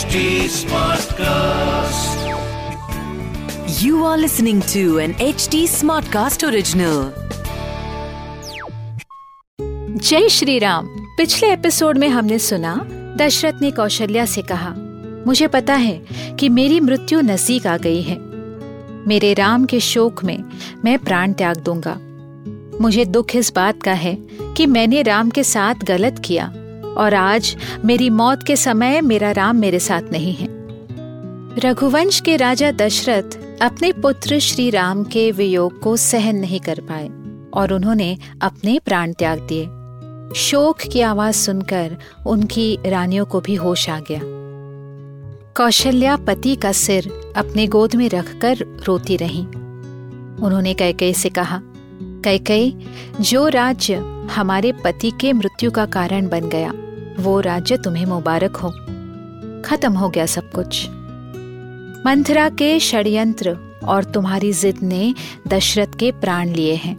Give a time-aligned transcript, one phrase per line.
[0.00, 2.20] HD Smartcast.
[3.82, 7.00] You are listening to an HD Smartcast original.
[9.98, 10.86] जय श्री राम
[11.16, 12.74] पिछले episode में हमने सुना
[13.18, 14.72] दशरथ ने कौशल्या से कहा
[15.26, 15.96] मुझे पता है
[16.40, 18.16] कि मेरी मृत्यु नज़दीक आ गई है
[19.08, 20.38] मेरे राम के शोक में
[20.84, 21.96] मैं प्राण त्याग दूँगा
[22.80, 24.16] मुझे दुख इस बात का है
[24.56, 26.52] कि मैंने राम के साथ गलत किया
[27.00, 30.48] और आज मेरी मौत के समय मेरा राम मेरे साथ नहीं है।
[31.58, 37.10] रघुवंश के राजा दशरथ अपने पुत्र श्री राम के वियोग को सहन नहीं कर पाए
[37.54, 39.64] और उन्होंने अपने प्राण त्याग दिए।
[40.40, 41.96] शोक की आवाज़ सुनकर
[42.26, 44.20] उनकी रानियों को भी होश आ गया।
[45.56, 49.42] कौशल्या पति का सिर अपने गोद में रखकर रोती रही।
[50.42, 51.60] उन्होंने कैकई से कहा
[52.24, 52.74] कैकई
[53.20, 53.94] जो राज्य
[54.34, 56.72] हमारे पति के मृत्यु का कारण बन गया
[57.20, 58.70] वो राज्य तुम्हें मुबारक हो।
[59.64, 60.86] खत्म हो गया सब कुछ।
[62.06, 65.14] मंथरा के षड्यंत्र और तुम्हारी जिद ने
[65.48, 66.96] दशरथ के प्राण लिए हैं।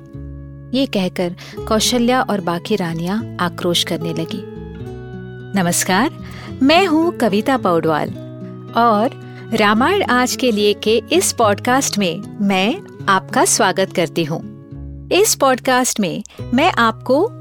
[0.73, 1.35] ये कहकर
[1.67, 4.43] कौशल्या और बाकी रानियाँ आक्रोश करने लगी।
[5.55, 6.09] नमस्कार,
[6.61, 8.09] मैं हूँ कविता पौडवाल
[8.77, 9.09] और
[9.53, 12.75] रामायण आज के लिए के इस पॉडकास्ट में मैं
[13.09, 14.41] आपका स्वागत करती हूँ।
[15.09, 16.23] इस पॉडकास्ट में
[16.53, 17.40] मैं आपको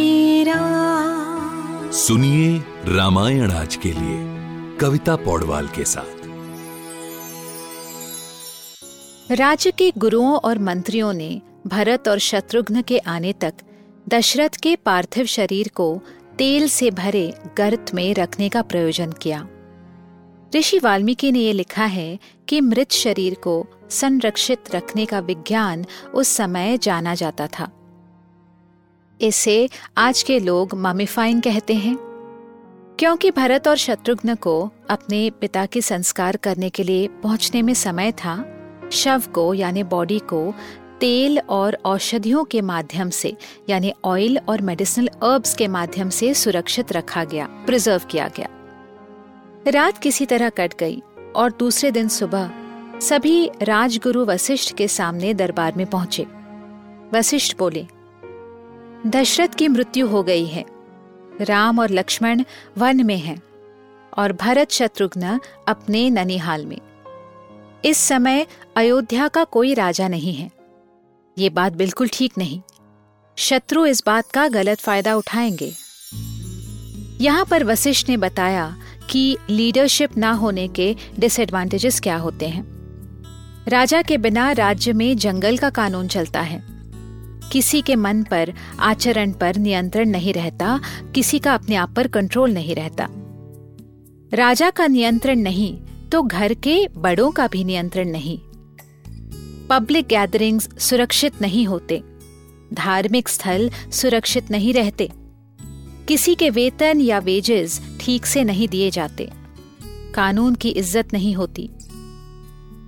[2.11, 4.17] सुनिए रामायण आज के लिए,
[4.77, 6.25] कविता पौडवाल के साथ।
[9.31, 13.53] राज्य के गुरुओं और मंत्रियों ने भरत और शत्रुघ्न के आने तक
[14.09, 16.01] दशरथ के पार्थिव शरीर को
[16.37, 19.47] तेल से भरे गर्त में रखने का प्रयोजन किया।
[20.55, 22.19] ऋषि वाल्मीकि ने ये लिखा है
[22.49, 27.71] कि मृत शरीर को संरक्षित रखने का विज्ञान उस समय जाना जाता था।
[29.21, 31.97] इसे आज के लोग ममिफाइंग कहते हैं।
[32.99, 38.11] क्योंकि भरत और शत्रुघ्न को अपने पिता के संस्कार करने के लिए पहुँचने में समय
[38.11, 38.57] था,
[38.91, 40.53] शव को, यानी बॉडी को,
[40.99, 43.37] तेल और औषधियों के माध्यम से,
[43.69, 48.47] यानी ऑयल और मेडिसिनल अर्ब्स के माध्यम से सुरक्षित रखा गया प्रिजर्व किया गया।
[49.67, 51.01] रात किसी तरह कट गई
[51.35, 52.51] और दूसरे दिन सुबह
[52.99, 56.27] सभी राजगुरु वशिष्ठ के सामने दरबार में पहुँचे।
[57.13, 57.85] वशिष्ठ बोले
[59.07, 60.65] दशरथ की मृत्यु हो गई है।
[61.41, 62.43] राम और लक्ष्मण
[62.77, 63.41] वन में हैं
[64.17, 66.77] और भरत शत्रुघ्न अपने ननिहाल में।
[67.85, 68.47] इस समय
[68.77, 70.51] अयोध्या का कोई राजा नहीं है।
[71.37, 72.61] ये बात बिल्कुल ठीक नहीं।
[73.37, 75.73] शत्रु इस बात का गलत फ़ायदा उठाएँगे।
[77.23, 78.77] यहाँ पर वशिष्ठ ने बताया
[79.09, 82.63] कि लीडरशिप ना होने के डिसएडवांटेजेस क्या होते हैं।
[83.67, 86.80] राजा के बिना राज्य में जंगल का कानून चलता है।
[87.51, 90.79] किसी के मन पर आचरण पर नियंत्रण नहीं रहता,
[91.15, 93.07] किसी का अपने आप पर कंट्रोल नहीं रहता।
[94.33, 95.73] राजा का नियंत्रण नहीं
[96.09, 98.37] तो घर के बड़ों का भी नियंत्रण नहीं।
[99.69, 102.01] पब्लिक गैदरिंग्स सुरक्षित नहीं होते।
[102.73, 105.09] धार्मिक स्थल सुरक्षित नहीं रहते।
[106.07, 109.29] किसी के वेतन या वेजेस ठीक से नहीं दिए जाते।
[110.15, 111.69] कानून की इज़्ज़त नहीं होती।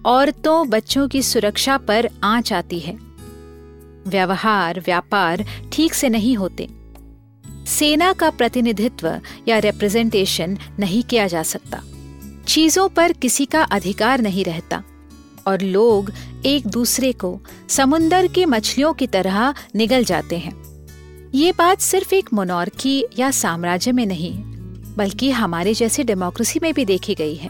[0.05, 2.97] औरतों बच्चों की सुरक्षा पर आँच आती है।
[4.07, 6.67] व्यवहार, व्यापार ठीक से नहीं होते।
[7.67, 11.81] सेना का प्रतिनिधित्व या रिप्रेजेंटेशन नहीं किया जा सकता।
[12.47, 14.83] चीज़ों पर किसी का अधिकार नहीं रहता
[15.47, 16.11] और लोग
[16.45, 20.53] एक दूसरे को समुन्दर की मछलियों की तरह निगल जाते हैं।
[21.33, 24.33] ये बात सिर्फ़ एक मोनॉर्की या साम्राज्य में नहीं,
[24.95, 27.49] बल्कि हमारे जैसे डेमोक्रेसी में भी देखी गई है।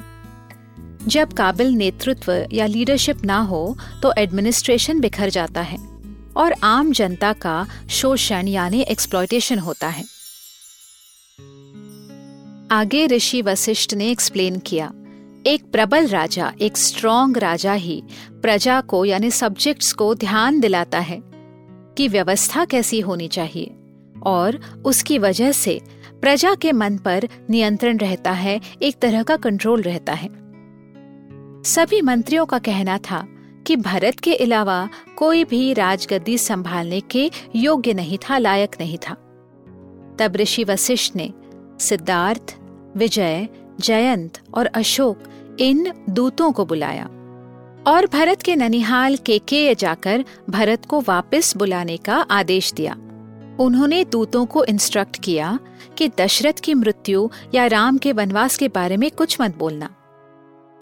[1.08, 5.93] जब काबिल नेतृत्व या लीडरशिप ना हो तो एडमिनिस्ट्रेशन बिखर जाता है।
[6.38, 10.04] और आम जनता का शोषण, यानी एक्सप्लॉयटेशन होता है।
[12.72, 14.92] आगे ऋषि वशिष्ठ ने एक्सप्लेन किया,
[15.48, 21.22] एक प्रबल राजा, एक स्ट्रॉन्ग राजा ही प्रजा को, यानी सब्जेक्ट्स को ध्यान दिलाता है
[21.98, 23.76] कि व्यवस्था कैसी होनी चाहिए
[24.24, 25.82] और उसकी वजह से
[26.22, 30.30] प्रजा के मन पर नियंत्रण रहता है, एक तरह का कंट्रोल रहता है।
[31.64, 33.28] सभी मंत्रियों का कहना था
[33.68, 39.14] कि भरत के अलावा कोई भी राजगद्दी संभालने के योग्य नहीं था, लायक नहीं था।
[40.20, 41.34] तब ऋषि वशिष्ठ ने
[41.80, 42.58] सिद्धार्थ,
[42.98, 43.48] विजय,
[43.80, 45.24] जयंत और अशोक
[45.60, 47.06] इन दूतों को बुलाया
[47.88, 52.94] और भरत के ननिहाल के के जाकर भरत को वापस बुलाने का आदेश दिया।
[53.60, 55.60] उन्होंने दूतों को इंस्ट्रक्ट किया
[55.98, 59.96] कि दशरथ की मृत्यु या राम के वनवास के बारे में कुछ मत बोलना।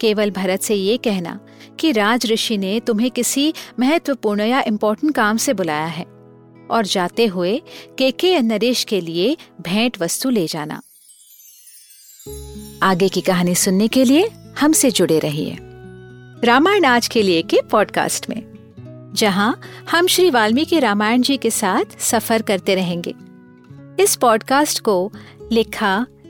[0.02, 1.38] केवल भरत से ये कहना
[1.80, 6.04] कि राज ऋषि ने तुम्हें किसी महत्वपूर्ण या इम्पोर्टेंट काम से बुलाया है
[6.70, 7.60] और जाते हुए
[7.98, 10.80] केके नरेश के लिए भेंट वस्तु ले जाना।
[12.82, 14.28] आगे की कहानी सुनने के लिए
[14.60, 15.56] हमसे जुड़े रहिए
[16.44, 18.42] रामायण आज के लिए के पॉडकास्ट में,
[19.16, 19.60] जहाँ
[19.90, 23.14] हम श्री वाल्मीकि रामायण जी के साथ सफ़र करते रहेंगे।
[24.02, 25.12] इस पॉडकास्ट को
[25.52, 25.94] लिखा